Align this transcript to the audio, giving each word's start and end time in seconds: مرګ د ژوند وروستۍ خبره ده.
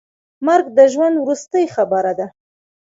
مرګ 0.47 0.65
د 0.77 0.79
ژوند 0.93 1.15
وروستۍ 1.19 1.65
خبره 1.75 2.13
ده. 2.19 2.27